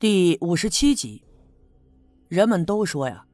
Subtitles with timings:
[0.00, 1.22] 第五十七集，
[2.26, 3.26] 人们都说呀，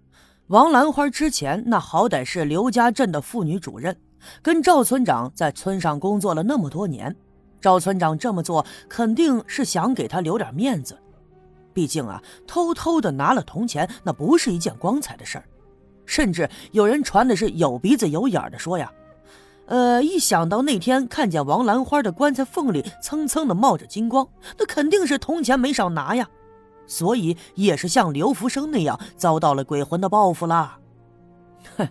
[0.48, 3.96] 王兰花之前那好歹是刘家镇的妇女主任，
[4.42, 7.14] 跟赵村长在村上工作了那么多年，
[7.60, 10.98] 赵村长这么做肯定是想给他留点面子。
[11.72, 15.44] 毕竟啊，偷偷的拿了铜钱，那不是一件光彩的事儿。
[16.04, 18.92] 甚至有人传的是有鼻子有眼的说呀，
[19.66, 24.28] 呃，一想到那天看见王兰花的棺材缝里蹭蹭的冒着金光，
[24.58, 26.28] 那肯定是铜钱没少拿呀。
[26.86, 30.78] 所以也是像刘福生那样遭到了鬼魂的报复啦。
[31.76, 31.88] 哼，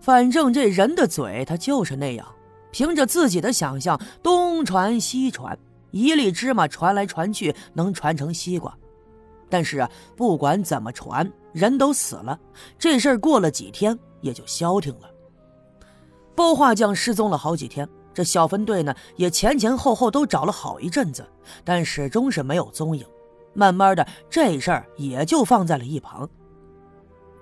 [0.00, 2.26] 反正这人的嘴他就是那样，
[2.70, 5.58] 凭着自己的想象东传西传，
[5.90, 8.74] 一粒芝麻传来传去能传成西瓜。
[9.48, 12.38] 但是啊，不管怎么传，人都死了，
[12.78, 15.10] 这事儿过了几天也就消停了。
[16.34, 21.24] 包画匠失踪了好几天，这小分队呢也前前后后都找了好一阵子，
[21.64, 23.06] 但始终是没有踪影。
[23.56, 26.28] 慢慢的，这事儿也就放在了一旁。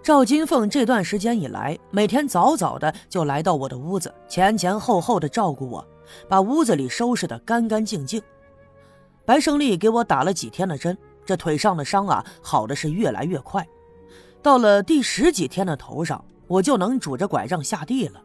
[0.02, 5.86] 赵金凤这段时间以来，每天早早的就来到我的屋子，前前后后的照顾我，
[6.28, 8.22] 把屋子里收拾的干干净净。
[9.24, 13.66] 白胜利给我打了几天的针，这腿上的伤啊，好的是越来越快。
[14.42, 18.20] 到了第十几天的头上，我就能拄着拐杖下地了。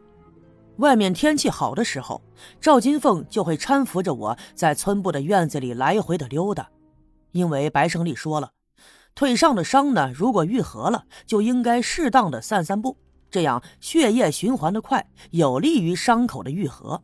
[0.76, 2.20] 外面天气好的时候，
[2.60, 6.68] 赵金凤就会搀扶着我在村部的院子里来回的溜达。
[7.32, 8.52] 因为白胜利说了，
[9.14, 12.96] 腿上的伤呢，如果愈合了，就应该适当的散散步，
[13.30, 17.02] 这样血液循环的快，有利于伤口的愈合。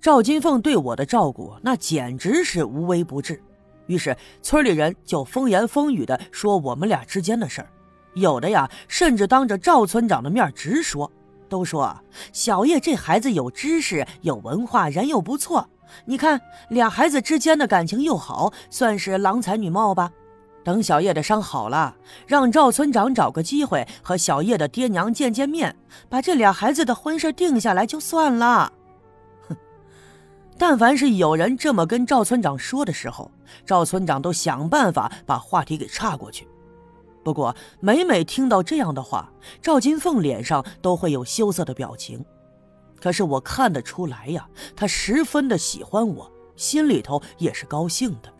[0.00, 3.42] 赵金凤对我的照顾，那简直是无微不至。
[3.86, 7.70] 于是村里人就风言风语的说我们俩之间的事儿，
[8.14, 11.10] 有的呀，甚至当着赵村长的面直说，
[11.48, 11.96] 都说
[12.32, 15.68] 小叶这孩子有知识、有文化，人又不错。
[16.04, 20.10] 你看，俩孩子之间的感情又好，算是郎才女貌吧。
[20.62, 25.74] 等小叶的伤好了，让赵村长找个机会和小叶的爹娘见见面，
[26.10, 28.70] 把这俩孩子的婚事定下来就算了。
[29.48, 29.56] 哼！
[30.58, 33.30] 但凡是有人这么跟赵村长说的时候，
[33.64, 36.46] 赵村长都想办法把话题给岔过去。
[37.28, 39.30] 不过每每听到这样的话，
[39.60, 42.24] 赵金凤脸上都会有羞涩的表情。
[42.98, 48.32] 可是我看得出来呀，她十分的喜欢我，心里头也是高兴的。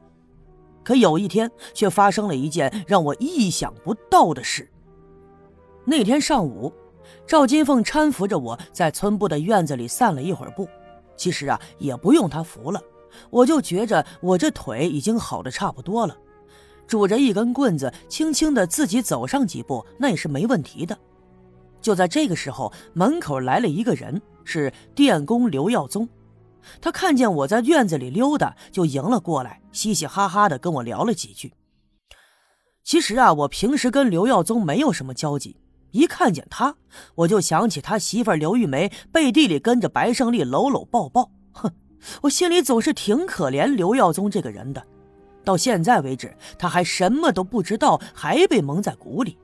[0.82, 4.66] 可有一天，却发生了一件让我意想不到的事。
[5.84, 6.72] 那天上午，
[7.26, 10.66] 赵金凤搀扶着我在村部的院子里散了一会儿步。
[11.14, 12.80] 其实啊，也不用她扶了，
[13.28, 16.16] 我就觉着我这腿已经好的差不多了，
[16.88, 20.98] 拄着一根棍子，轻轻的自己走上几步，那也是没问题的。
[21.80, 24.20] 就在这个时候，门口来了一个人。
[24.50, 26.08] 是电工刘耀宗，
[26.80, 31.52] 他看见我在院子里溜达，就迎了过来，嘻嘻哈哈的跟我聊了几句。
[32.82, 35.58] 其实啊，我平时跟刘耀宗没有什么交集，
[35.90, 36.76] 一看见他，
[37.14, 41.70] 我就想起他媳妇刘玉梅背地里跟着白胜利搂搂抱抱，哼，
[42.22, 44.82] 我心里总是挺可怜刘耀宗这个人的。
[45.48, 49.38] 到现在为止，他还什么都不知道，还被蒙在鼓里。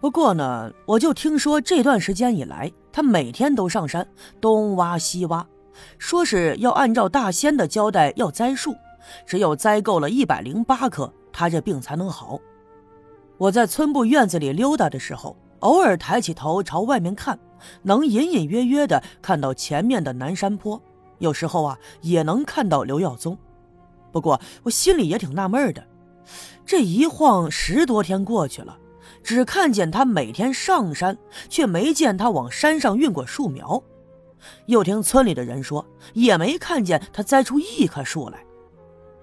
[0.00, 4.06] 不过呢，我就听说这段时间以来，他每天都上山
[4.40, 5.44] 东挖西挖，
[5.98, 8.72] 说是要按照大仙的交代要栽树，
[9.26, 12.38] 只有栽够了一百零八棵，他这病才能好。
[13.36, 17.36] 我在村部院子里溜达的时候，偶尔抬起头朝外面看，
[17.82, 20.80] 能隐隐约约的看到前面的南山坡，
[21.18, 23.36] 有时候啊也能看到刘耀宗。
[24.12, 25.84] 不过我心里也挺纳闷的，
[26.64, 28.78] 这一晃十多天过去了。
[29.22, 31.16] 只看见他每天上山，
[31.48, 33.82] 却没见他往山上运过树苗。
[34.64, 35.84] 又听村里的人说，
[36.14, 38.42] 也没看见他栽出一棵树来。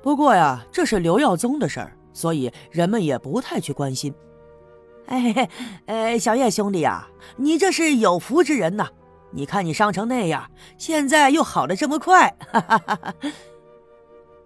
[0.03, 4.13] 不过呀，这是刘耀宗的事儿，所以人们也不太去关心。
[5.07, 5.49] 哎，
[5.87, 8.87] 哎，小叶兄弟呀，你这是有福之人呐！
[9.31, 13.15] 你看你伤成那样，现在又好的这么快，哈哈哈哈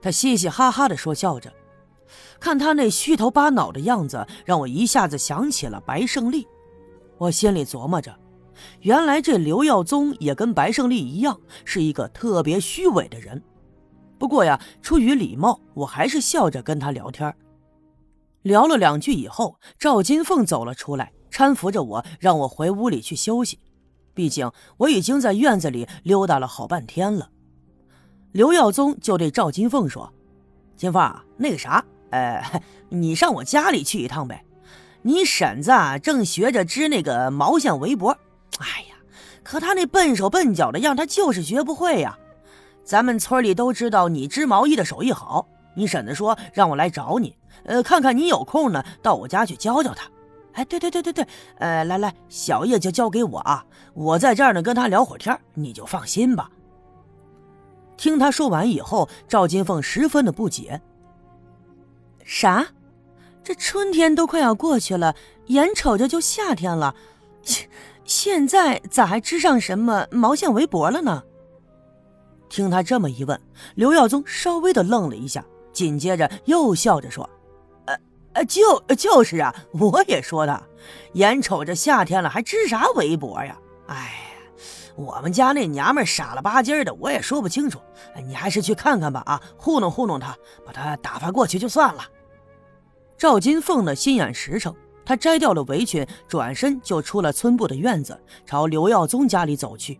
[0.01, 1.51] 他嘻嘻哈哈的说笑着。
[2.40, 6.47] 看他那虚头巴脑的样子，让我一下子想起了白胜利。
[7.17, 8.17] 我心里琢磨着，
[8.81, 13.41] 原来这刘耀宗也跟白胜利一样，是一个特别虚伪的人。
[14.17, 17.34] 不过呀，出于礼貌，我还是笑着跟他聊天。
[18.41, 23.59] 聊了两句以后，赵金凤走了出来，搀扶着我，让我回屋里去休息。
[24.14, 27.29] 毕竟我已经在院子里溜达了好半天了。
[28.31, 30.11] 刘耀宗就对赵金凤说
[30.78, 32.43] ：“金凤，那个啥。”呃，
[32.89, 34.43] 你上我家里去一趟呗。
[35.01, 38.11] 你婶子啊，正学着织那个毛线围脖。
[38.59, 38.95] 哎呀，
[39.43, 42.17] 可她那笨手笨脚的样，她就是学不会呀。
[42.83, 50.09] 咱们村里都知道你织毛衣的手艺好，你婶子说让我来找你，呃，看看你有空呢，到我家去教教他。
[50.53, 51.27] 哎，对对对对对，
[51.59, 56.49] 呃，来来，小叶就交给我啊，我在这儿呢，跟他聊会儿天你就放心吧。
[58.01, 60.81] 听他说完以后，赵金凤十分的不解。
[62.25, 62.65] 啥？
[63.43, 65.15] 这春天都快要过去了，
[65.47, 66.95] 眼瞅着就夏天了，
[67.43, 67.69] 现
[68.03, 71.21] 现在咋还织上什么毛线围脖了呢？
[72.49, 73.39] 听他这么一问，
[73.75, 77.29] 刘耀宗稍微的愣了一下，紧接着又笑着说。
[77.85, 77.95] 呃
[78.33, 80.63] 呃，就就是啊，我也说的，
[81.13, 83.55] 眼瞅着夏天了，还织啥围脖呀？
[83.85, 84.21] 哎呀，
[85.01, 87.79] 我们家那娘们傻了吧唧的，我也说不清楚。
[88.25, 92.03] 你还是去看看吧，啊，糊弄糊弄她，把她打发过去就算了。
[93.17, 94.75] 赵金凤呢，心眼实诚，
[95.05, 99.99] 她摘掉了围裙，转身就出了村部的院子，朝刘耀宗家里走去。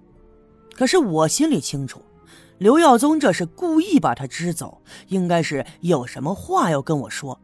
[0.75, 2.01] 可是我心里清楚，
[2.57, 7.39] 刘耀宗这是故意把她支走，应该是有什么话要跟我说。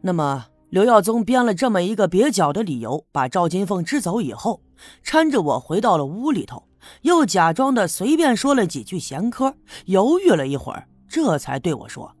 [0.00, 4.62] 那么，刘耀宗编了这么一个蹩脚的理由，把赵金凤支走以后，
[5.04, 6.64] 搀着我回到了屋里头，
[7.02, 9.54] 又假装的随便说了几句闲嗑，
[9.86, 12.14] 犹豫了一会儿，这才对我说：“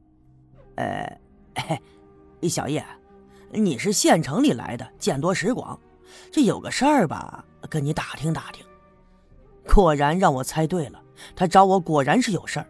[0.76, 1.20] 呃，
[2.48, 2.84] 小叶，
[3.52, 5.78] 你是县城里来的，见多识广，
[6.30, 8.64] 这有个事儿吧，跟你打听打听。”
[9.72, 11.00] 果然让我猜对了，
[11.36, 12.66] 他找我果然是有事儿。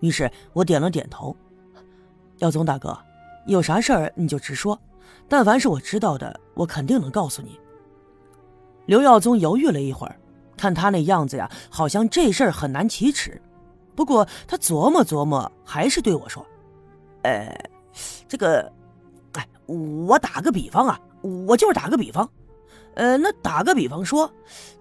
[0.00, 1.36] 于是我点了点头
[2.38, 2.98] ：“耀宗大哥。”
[3.46, 4.80] 有啥事儿你就直说，
[5.28, 7.58] 但凡是我知道的，我肯定能告诉你。
[8.86, 10.16] 刘耀宗犹豫了一会儿，
[10.62, 13.42] 看他那样子呀，好像这事儿很难启齿。
[13.96, 16.46] 不过他琢磨琢磨，还是对我说
[17.22, 17.52] ：“呃，
[18.28, 18.72] 这个，
[19.32, 22.30] 哎，我打个比方啊，我就是打个比方，
[22.94, 24.32] 呃，那打个比方说，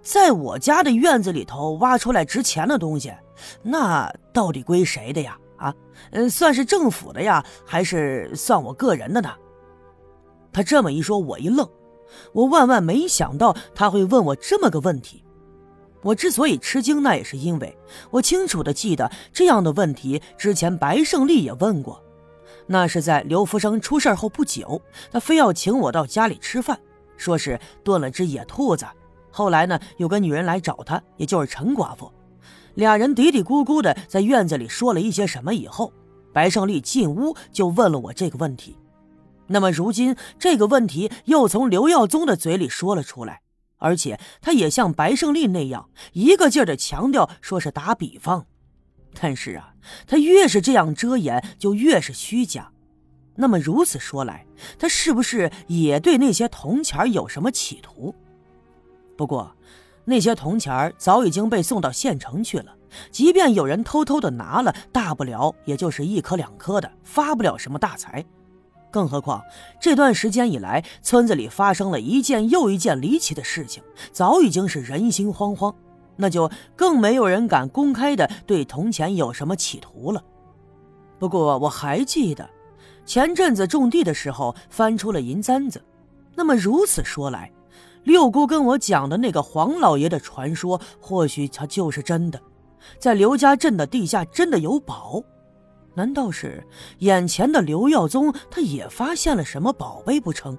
[0.03, 3.11] 在我家的院子里头挖出来值钱的东西，
[3.63, 5.73] 那到底归谁的呀？”啊，
[6.11, 9.31] 嗯，算是政府的呀，还是算我个人的呢？
[10.53, 11.67] 他这么一说，我一愣，
[12.33, 15.23] 我万万没想到他会问我这么个问题。
[16.01, 17.77] 我之所以吃惊，那也是因为
[18.09, 22.01] 我清楚的记得这样的问题之前白胜利也问过，
[22.67, 24.81] 那是在刘福生出事后不久，
[25.11, 26.79] 他非要请我到家里吃饭，
[27.17, 28.85] 说是炖了只野兔子。
[29.29, 32.11] 后来呢，有个女人来找他，也就是陈寡妇。
[32.75, 35.93] 俩人嘀嘀咕咕的在院子里说了一些什么以后，
[36.33, 38.77] 白胜利进屋就问了我这个问题。
[39.47, 43.41] 那么如今这个问题又从刘耀宗的嘴里说了出来，
[43.81, 48.45] 而且他也像白胜利那样一个劲儿的强调说是打比方。
[49.19, 49.73] 但是啊，
[50.07, 52.71] 他越是这样遮掩，就越是虚假。
[53.35, 54.45] 那么如此说来，
[54.79, 58.15] 他是不是也对那些铜钱有什么企图？
[59.17, 59.53] 不过。
[60.03, 62.75] 那些铜钱早已经被送到县城去了，
[63.11, 68.25] 即便有人偷偷的拿了，大不了也就是一颗两颗的，发不了什么大财。
[68.91, 69.41] 更何况
[69.79, 75.73] 这段时间以来，村子里发生了一件又一件离奇的事情，早已经是人心惶惶，
[76.17, 80.23] 那就更没有人敢公开的对铜钱有什么企图了。
[81.17, 82.47] 不过我还记得，
[83.05, 85.81] 前阵子种地的时候翻出了银簪子，
[86.35, 87.51] 那么如此说来。
[88.03, 92.41] 六姑跟我讲的那个黄老爷的传说，或许他就是真的，
[92.97, 95.21] 在刘家镇的地下真的有宝，
[95.93, 96.65] 难道是
[96.99, 100.57] 眼前的刘耀宗他也发现了什么宝贝不成？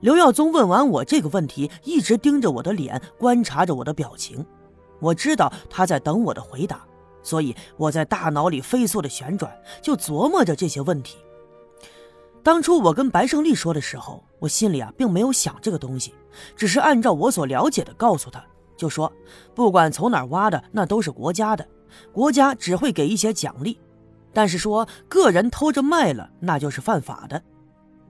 [0.00, 4.44] 刘耀宗问完我这个问题，一直盯着我的脸，观察着我的表情，
[5.00, 6.84] 我知道他在等我的回答，
[7.22, 11.18] 所以我在大脑里飞速的旋转，就琢磨着这些问题。
[12.44, 16.14] 当初我跟白胜利说的时候，我心里啊并没有想这个东西，
[16.54, 18.42] 只是按照我所了解的告诉他，
[18.76, 19.12] 就说
[19.54, 21.66] 不管从哪挖的，那都是国家的，
[22.12, 23.78] 国家只会给一些奖励，
[24.32, 27.42] 但是说个人偷着卖了，那就是犯法的。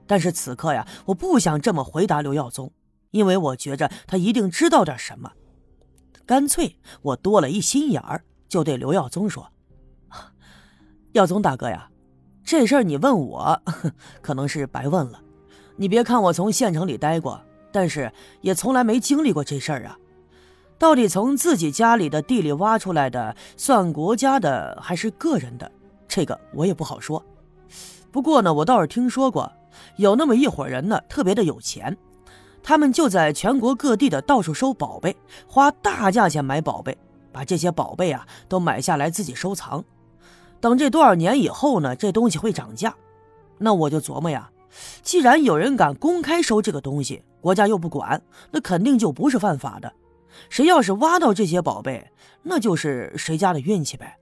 [0.07, 2.73] 但是此刻呀，我不想这么回答刘耀宗，
[3.11, 5.33] 因为我觉着他一定知道点什么，
[6.25, 9.51] 干脆我多了一心眼儿，就对刘耀宗说
[11.13, 11.91] ：“耀宗大哥呀。”
[12.43, 13.63] 这事儿你问我，
[14.23, 15.21] 可能是白问了。
[15.77, 17.39] 你别看我从县城里待过，
[17.71, 19.99] 但是也从来没经历过这事儿啊。
[20.79, 25.71] 到底从自己家里的地里挖出来的，算国家的还是个人的？
[26.07, 27.23] 这个我也不好说。
[28.13, 29.51] 不过呢，我倒是听说过，
[29.97, 31.97] 有那么一伙人呢，特别的有钱，
[32.63, 35.17] 他们就在全国各地的到处收宝贝，
[35.49, 36.97] 花大价钱买宝贝，
[37.33, 39.85] 把这些宝贝啊都买下来自己收藏。
[40.61, 41.97] 等这多少年以后呢？
[41.97, 42.95] 这东西会涨价，
[43.59, 44.49] 那我就琢磨呀，
[45.03, 49.93] 既然有人敢公开收这个东西，国家又不管，那肯定就不是犯法的。
[50.49, 52.11] 谁要是挖到这些宝贝，
[52.43, 54.19] 那就是谁家的运气呗。